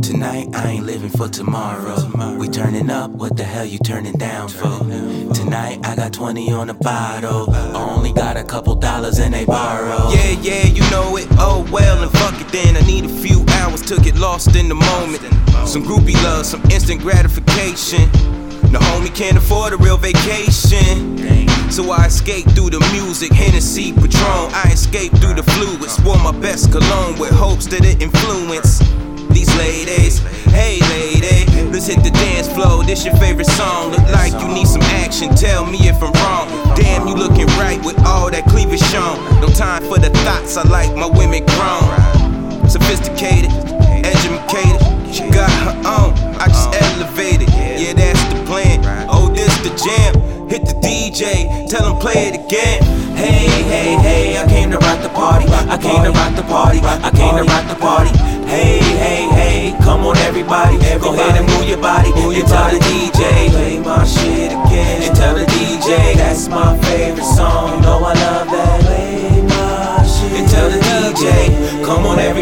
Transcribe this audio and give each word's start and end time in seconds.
Tonight, 0.00 0.48
I 0.54 0.70
ain't 0.70 0.86
living 0.86 1.10
for 1.10 1.28
tomorrow. 1.28 2.36
We 2.38 2.48
turning 2.48 2.88
up, 2.88 3.10
what 3.10 3.36
the 3.36 3.44
hell 3.44 3.64
you 3.64 3.78
turning 3.78 4.14
down 4.14 4.48
for? 4.48 4.78
Tonight, 5.34 5.80
I 5.84 5.96
got 5.96 6.12
20 6.12 6.52
on 6.52 6.68
the 6.68 6.74
bottle. 6.74 7.54
Only 7.76 8.12
got 8.12 8.36
a 8.36 8.44
couple 8.44 8.74
dollars 8.74 9.18
and 9.18 9.34
they 9.34 9.44
borrow. 9.44 10.10
Yeah, 10.10 10.30
yeah, 10.40 10.66
you 10.66 10.88
know 10.90 11.16
it. 11.16 11.26
Oh 11.32 11.68
well, 11.70 12.02
and 12.02 12.10
fuck 12.12 12.40
it 12.40 12.48
then. 12.48 12.76
I 12.76 12.80
need 12.86 13.04
a 13.04 13.08
few 13.08 13.44
hours 13.60 13.82
to 13.82 14.00
get 14.00 14.16
lost 14.16 14.56
in 14.56 14.68
the 14.68 14.74
moment. 14.74 15.22
Some 15.68 15.82
groupie 15.82 16.20
love, 16.22 16.46
some 16.46 16.62
instant 16.70 17.00
gratification. 17.00 18.10
The 18.72 18.78
homie 18.78 19.14
can't 19.14 19.36
afford 19.36 19.72
a 19.72 19.76
real 19.76 19.98
vacation. 19.98 21.18
So 21.70 21.90
I 21.90 22.06
escape 22.06 22.46
through 22.50 22.70
the 22.70 22.80
music, 22.92 23.32
Hennessy, 23.32 23.92
Patron. 23.92 24.50
I 24.52 24.70
escape 24.72 25.12
through 25.12 25.34
the 25.34 25.42
fluids. 25.42 26.00
Wore 26.02 26.18
my 26.18 26.32
best 26.32 26.70
cologne 26.70 27.18
with 27.18 27.30
hopes 27.30 27.66
that 27.66 27.84
it 27.84 28.00
influence 28.02 28.80
ladies. 29.56 30.18
Hey, 30.50 30.80
lady, 30.90 31.46
let's 31.70 31.86
hit 31.86 32.02
the 32.02 32.10
dance 32.10 32.48
floor. 32.48 32.84
This 32.84 33.04
your 33.04 33.16
favorite 33.16 33.46
song. 33.46 33.92
Look 33.92 34.06
like 34.12 34.32
you 34.32 34.48
need 34.48 34.66
some 34.66 34.82
action. 34.82 35.34
Tell 35.34 35.66
me 35.66 35.88
if 35.88 36.02
I'm 36.02 36.12
wrong. 36.12 36.48
Damn, 36.76 37.06
you 37.06 37.14
looking 37.14 37.46
right 37.58 37.82
with 37.84 37.98
all 38.06 38.30
that 38.30 38.44
cleavage 38.46 38.82
shown. 38.92 39.18
No 39.40 39.48
time 39.48 39.82
for 39.84 39.98
the 39.98 40.10
thoughts. 40.24 40.56
I 40.56 40.62
like 40.68 40.94
my 40.94 41.06
women 41.06 41.44
grown, 41.46 42.68
sophisticated, 42.68 43.50
educated. 44.04 44.80
She 45.12 45.28
got 45.30 45.50
her 45.64 45.76
own. 45.84 46.12
I 46.40 46.46
just 46.48 46.68
uh-huh. 46.68 47.02
elevated. 47.02 47.48
Yeah, 47.50 47.92
that's 47.92 48.22
the 48.32 48.44
plan. 48.44 48.80
Oh, 49.08 49.28
this 49.34 49.56
the 49.58 49.70
jam. 49.76 50.32
Hit 50.48 50.66
the 50.66 50.74
DJ, 50.84 51.66
tell 51.66 51.90
him 51.90 51.98
play 51.98 52.28
it 52.28 52.34
again. 52.34 52.82
Hey, 53.16 53.48
hey, 53.72 53.96
hey, 53.96 54.36
I 54.36 54.46
came 54.46 54.70
to 54.70 54.76
rock 54.76 55.00
the 55.00 55.08
party. 55.08 55.46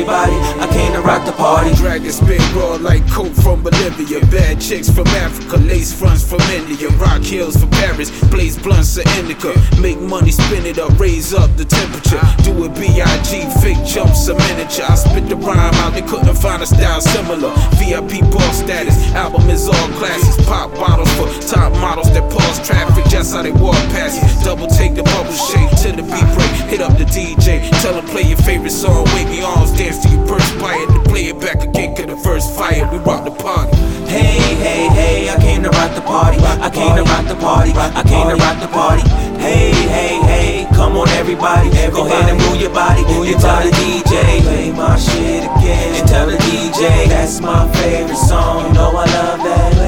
Everybody. 0.00 0.32
I 0.56 0.66
came 0.72 0.92
to 0.94 1.02
rock 1.02 1.26
the 1.26 1.32
party. 1.32 1.70
DragonSpit 1.76 2.40
raw 2.56 2.76
like 2.80 3.06
coke 3.10 3.34
from 3.44 3.62
Bolivia. 3.62 4.24
Bad 4.32 4.58
chicks 4.58 4.88
from 4.88 5.06
Africa, 5.08 5.58
lace 5.58 5.92
fronts 5.92 6.24
from 6.26 6.40
India. 6.48 6.88
Rock 6.96 7.20
hills 7.20 7.56
from 7.60 7.68
Paris, 7.68 8.08
blaze 8.30 8.56
blunts 8.58 8.96
of 8.96 9.04
indica. 9.18 9.52
Make 9.78 10.00
money, 10.00 10.30
spin 10.30 10.64
it 10.64 10.78
up, 10.78 10.98
raise 10.98 11.34
up 11.34 11.54
the 11.58 11.66
temperature. 11.66 12.22
Do 12.44 12.64
it 12.64 12.74
B.I.G. 12.80 13.44
fake 13.60 13.84
jumps 13.84 14.26
a 14.28 14.34
miniature. 14.34 14.86
I 14.88 14.94
spit 14.94 15.28
the 15.28 15.36
rhyme 15.36 15.74
out, 15.84 15.92
they 15.92 16.00
couldn't 16.00 16.34
find 16.36 16.62
a 16.62 16.66
style 16.66 17.02
similar. 17.02 17.52
VIP 17.76 18.24
ball 18.32 18.52
status, 18.56 18.96
album 19.12 19.50
is 19.50 19.68
all 19.68 19.88
classes. 20.00 20.42
Pop 20.46 20.72
bottles 20.76 21.12
for 21.20 21.28
top 21.46 21.72
models 21.74 22.10
that 22.14 22.24
pause 22.32 22.66
traffic, 22.66 23.04
just 23.10 23.34
how 23.34 23.42
they 23.42 23.52
walk 23.52 23.76
past 23.92 24.16
it. 24.16 24.44
Double 24.44 24.66
take 24.66 24.94
the 24.94 25.02
bubble 25.02 25.32
shake 25.32 25.69
to 25.96 26.02
the 26.02 26.06
beat 26.06 26.28
break. 26.34 26.50
Hit 26.70 26.80
up 26.80 26.96
the 26.98 27.04
DJ, 27.04 27.68
tell 27.82 27.94
him 27.94 28.06
play 28.06 28.22
your 28.22 28.38
favorite 28.38 28.70
song. 28.70 29.04
Wake 29.14 29.28
me 29.28 29.42
arms, 29.42 29.72
dance 29.72 29.98
to 30.02 30.08
your 30.08 30.26
perspire. 30.26 30.86
To 30.86 31.00
play 31.08 31.26
it 31.26 31.40
back 31.40 31.62
again, 31.62 31.94
cause 31.94 32.06
the 32.06 32.16
first 32.16 32.54
fire. 32.56 32.88
We 32.92 32.98
rock 32.98 33.24
the 33.24 33.30
party. 33.30 33.76
Hey, 34.06 34.38
hey, 34.58 34.88
hey, 34.88 35.30
I 35.30 35.36
came 35.38 35.62
to 35.62 35.70
rock 35.70 35.94
the 35.94 36.02
party. 36.02 36.38
I 36.38 36.70
came 36.70 36.94
to 36.96 37.02
rock 37.02 37.26
the 37.26 37.36
party. 37.36 37.72
I 37.74 38.02
came 38.02 38.28
to 38.28 38.36
rock 38.36 38.60
the 38.60 38.68
party. 38.68 39.02
Hey, 39.38 39.72
hey, 39.72 40.20
hey, 40.30 40.68
come 40.74 40.96
on 40.96 41.08
everybody. 41.20 41.70
Go 41.90 42.06
ahead 42.06 42.28
and 42.28 42.38
move 42.38 42.60
your 42.60 42.74
body. 42.74 43.02
And 43.02 43.40
tell 43.40 43.62
the 43.62 43.70
DJ, 43.70 44.42
play 44.42 44.72
my 44.72 44.98
shit 44.98 45.44
again. 45.44 45.94
And 45.96 46.08
tell 46.08 46.26
the 46.26 46.36
DJ, 46.36 47.08
that's 47.08 47.40
my 47.40 47.70
favorite 47.74 48.16
song. 48.16 48.66
You 48.66 48.72
know 48.74 48.90
I 48.90 49.04
love 49.06 49.38
that. 49.42 49.79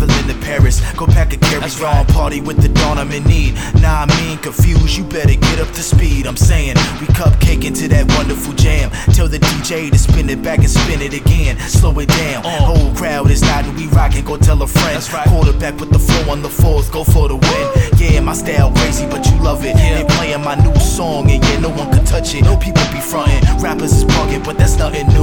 Traveling 0.00 0.28
to 0.28 0.46
Paris. 0.46 0.80
Go 0.94 1.06
pack 1.06 1.32
a 1.32 1.36
carry 1.36 1.70
on. 1.84 2.06
Party 2.06 2.40
with 2.40 2.58
the 2.62 2.68
dawn, 2.68 2.98
I'm 2.98 3.10
in 3.12 3.24
need. 3.24 3.54
Nah, 3.80 4.06
I 4.08 4.20
mean 4.20 4.38
confused. 4.38 4.96
You 4.96 5.04
better 5.04 5.34
get 5.34 5.60
up 5.60 5.68
to 5.74 5.82
speed. 5.82 6.26
I'm 6.26 6.36
saying 6.36 6.76
we 7.00 7.06
cupcake 7.08 7.64
into 7.64 7.88
that 7.88 8.06
wonderful 8.16 8.54
jam. 8.54 8.90
Tell 9.14 9.28
the 9.28 9.38
DJ 9.38 9.90
to 9.90 9.98
spin 9.98 10.28
it 10.30 10.42
back 10.42 10.58
and 10.58 10.70
spin 10.70 11.02
it 11.02 11.14
again. 11.14 11.58
Slow 11.60 11.98
it 11.98 12.08
down. 12.08 12.44
Uh. 12.44 12.50
Whole 12.50 12.94
crowd 12.94 13.30
is 13.30 13.42
nodding. 13.42 13.74
We 13.74 13.86
rockin'. 13.88 14.24
Go 14.24 14.36
tell 14.36 14.62
a 14.62 14.66
friend. 14.66 15.02
Quarterback 15.28 15.78
with 15.80 15.90
the 15.90 15.98
flow 15.98 16.32
on 16.32 16.42
the 16.42 16.48
fourth. 16.48 16.90
Go 16.92 17.04
for 17.04 17.28
the 17.28 17.36
win. 17.36 17.66
Yeah, 17.98 18.20
my 18.20 18.32
style 18.32 18.72
crazy, 18.72 19.06
but 19.06 19.24
you 19.26 19.36
love 19.42 19.64
it. 19.64 19.76
They 19.76 20.04
playing 20.16 20.42
my 20.42 20.54
new 20.56 20.74
song, 20.80 21.30
and 21.30 21.42
yeah, 21.42 21.60
no 21.60 21.70
one 21.70 21.92
could 21.92 22.06
touch 22.06 22.34
it. 22.34 22.44
No 22.44 22.56
People 22.60 22.84
be 22.92 23.00
frontin'. 23.00 23.40
Rappers 23.62 23.92
is 23.92 24.04
bugging, 24.04 24.44
but 24.44 24.58
that's 24.58 24.76
nothing 24.76 25.08
new. 25.08 25.19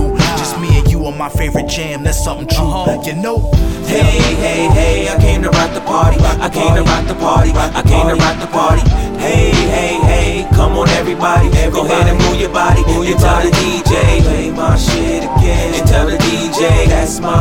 Just 1.08 1.16
me 1.16 1.16
and 1.16 1.16
you 1.16 1.16
on 1.16 1.18
my 1.18 1.30
favorite 1.30 1.68
jam. 1.68 2.04
That's 2.04 2.24
something 2.24 2.48
true. 2.48 2.68
Uh-huh. 2.68 3.02
You 3.06 3.16
know. 3.16 3.52
Hey, 3.86 4.20
hey, 4.36 4.68
hey, 4.68 5.10
I 5.10 5.18
came 5.18 5.42
to 5.44 5.50
rock 5.50 5.74
the 5.74 5.82
party. 5.82 6.18
I 6.20 6.50
came 6.50 6.76
to 6.76 6.84
rock 6.84 7.08
the 7.08 7.16
party. 7.16 7.52
I 7.52 7.82
came 7.84 8.08
to 8.08 8.16
rock 8.16 8.40
the 8.40 8.48
party. 8.48 8.82
Hey, 9.18 9.52
hey, 9.52 10.00
hey, 10.04 10.48
come 10.54 10.78
on 10.78 10.90
everybody. 10.90 11.50
Go 11.72 11.86
ahead 11.86 12.08
and 12.08 12.20
move 12.24 12.40
your 12.40 12.52
body. 12.52 12.84
And 12.88 13.20
tell 13.20 13.42
the 13.42 13.52
DJ, 13.52 14.22
play 14.22 14.52
my 14.52 14.78
shit 14.78 15.24
again. 15.24 15.74
And 15.74 15.88
tell 15.88 16.08
the 16.08 16.18
DJ, 16.18 16.88
that's 16.88 17.20
my 17.20 17.37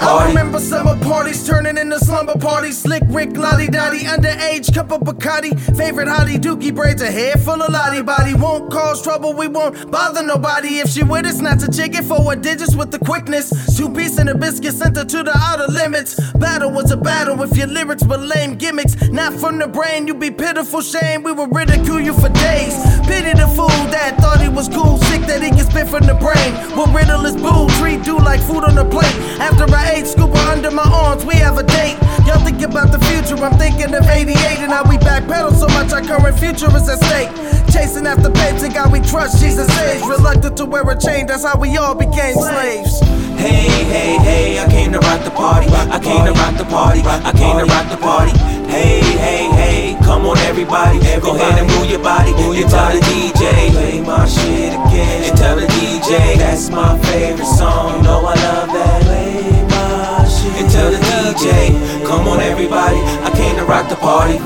came 0.00 0.08
to 0.08 0.14
rock 0.14 0.26
the 0.26 0.26
I 0.26 0.28
remember 0.28 0.58
summer 0.58 0.96
parties 1.04 1.46
turning 1.46 1.78
into 1.78 1.98
slumber 1.98 2.38
parties. 2.38 2.78
Slick 2.78 3.02
Rick, 3.06 3.36
La 3.36 3.56
Di 3.56 3.68
Da 3.68 3.90
Di, 3.90 4.00
underage, 4.00 4.74
cup 4.74 4.92
of 4.92 5.00
Bacardi. 5.02 5.58
Favorite 5.76 6.08
hottie 6.08 6.38
dookie 6.38 6.74
braids, 6.74 7.02
a 7.02 7.10
hair 7.10 7.36
full 7.36 7.62
of 7.62 7.72
Lottie 7.72 8.02
body. 8.02 8.34
Won't 8.34 8.70
cause 8.70 9.02
trouble, 9.02 9.32
we 9.34 9.48
won't 9.48 9.90
bother 9.90 10.22
nobody. 10.22 10.78
If 10.78 10.90
she 10.90 11.02
with 11.02 11.26
us, 11.26 11.40
not 11.40 11.60
to 11.60 11.70
chicken 11.70 12.04
forward 12.04 12.42
digits 12.42 12.74
with 12.74 12.90
the 12.90 12.98
quickness. 12.98 13.76
Two 13.76 13.92
piece 13.92 14.18
and 14.18 14.28
a 14.28 14.34
biscuit 14.34 14.74
sent 14.74 14.96
her 14.96 15.04
to 15.04 15.22
the 15.22 15.36
outer 15.36 15.70
limits. 15.70 16.18
Battle 16.32 16.70
was 16.70 16.90
a 16.90 16.96
battle 16.96 17.42
if 17.42 17.56
your 17.56 17.66
lyrics 17.66 18.04
were 18.04 18.18
lame 18.18 18.56
gimmicks. 18.56 18.96
Not 19.08 19.32
from 19.34 19.58
the 19.58 19.68
brain, 19.68 20.06
you'd 20.06 20.20
be 20.20 20.30
pitiful 20.30 20.80
shame. 20.80 21.22
We 21.22 21.32
would 21.32 21.54
ridicule 21.54 22.00
you 22.00 22.14
for 22.14 22.28
days. 22.28 22.74
Pity 23.06 23.32
the 23.32 23.46
fool 23.54 23.68
that 23.90 24.18
thought 24.18 24.40
he 24.40 24.48
was 24.48 24.68
cool, 24.68 24.98
sick 24.98 25.22
that 25.22 25.42
he 25.42 25.45
spit 25.76 25.88
from 25.88 26.06
the 26.06 26.14
brain. 26.14 26.52
We'll 26.76 26.92
riddle 26.92 27.20
his 27.20 27.36
boo, 27.36 27.68
treat 27.78 28.02
do 28.02 28.18
like 28.18 28.40
food 28.40 28.64
on 28.64 28.78
a 28.78 28.84
plate. 28.84 29.16
After 29.40 29.64
I 29.74 29.96
ate, 29.96 30.06
scoop 30.06 30.30
her 30.30 30.52
under 30.52 30.70
my 30.70 30.82
arms, 30.84 31.24
we 31.24 31.34
have 31.36 31.58
a 31.58 31.62
date. 31.62 31.98
Y'all 32.26 32.42
think 32.44 32.62
about 32.62 32.92
the 32.92 33.00
future, 33.06 33.36
I'm 33.42 33.56
thinking 33.58 33.94
of 33.94 34.06
88 34.06 34.36
and 34.64 34.72
how 34.72 34.88
we 34.88 34.96
backpedal 34.96 35.54
so 35.54 35.68
much 35.68 35.92
our 35.92 36.02
current 36.02 36.38
future 36.38 36.74
is 36.76 36.88
at 36.88 36.98
stake. 37.04 37.30
Chasing 37.72 38.06
after 38.06 38.30
babes 38.30 38.62
and 38.62 38.74
God 38.74 38.92
we 38.92 39.00
trust, 39.00 39.40
Jesus 39.40 39.68
age. 39.80 40.02
Reluctant 40.02 40.56
to 40.56 40.64
wear 40.64 40.88
a 40.88 40.98
chain, 40.98 41.26
that's 41.26 41.44
how 41.44 41.58
we 41.58 41.76
all 41.76 41.94
became 41.94 42.34
slaves. 42.34 43.00
Hey, 43.36 43.68
hey, 43.84 44.16
hey, 44.18 44.58
I 44.58 44.68
came 44.68 44.92
to 44.92 44.98
rock 44.98 45.22
the 45.24 45.30
party. 45.30 45.68
I 45.68 46.00
came 46.00 46.24
to 46.24 46.32
rock 46.32 46.56
the 46.56 46.64
party. 46.64 47.02
I 47.04 47.32
came 47.32 47.58
to 47.58 47.66
rock 47.66 47.90
the 47.90 47.98
party. 47.98 48.55
Hey, 48.68 49.00
hey, 49.00 49.48
hey, 49.50 49.96
come 50.04 50.26
on 50.26 50.38
everybody. 50.38 50.98
Go 51.20 51.36
ahead 51.36 51.58
and 51.58 51.68
move 51.72 51.90
your 51.90 52.02
body. 52.02 52.30
And 52.30 52.70
tell 52.70 52.92
the 52.92 53.00
DJ, 53.00 53.70
play 53.70 54.00
my 54.00 54.26
shit 54.26 54.72
again. 54.72 55.24
And 55.24 55.36
tell 55.36 55.56
the 55.56 55.66
DJ, 55.66 56.38
that's 56.38 56.70
my 56.70 56.98
favorite 57.06 57.46
song. 57.46 57.96
You 57.96 58.02
know 58.02 58.20
I 58.24 58.34
love 58.34 58.68
that. 58.72 59.02
Play 59.02 59.50
my 59.70 60.28
shit. 60.28 60.62
And 60.62 60.70
tell 60.70 60.90
the 60.90 60.98
DJ, 60.98 62.06
come 62.06 62.28
on 62.28 62.40
everybody. 62.40 62.98
I 63.24 63.30
came 63.34 63.56
to 63.56 63.64
rock 63.64 63.88
the 63.88 63.96
party. 63.96 64.38